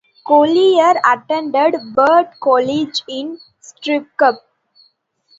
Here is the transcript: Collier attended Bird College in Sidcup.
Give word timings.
Collier 0.25 0.95
attended 1.07 1.75
Bird 1.93 2.29
College 2.41 3.03
in 3.07 3.39
Sidcup. 3.61 4.39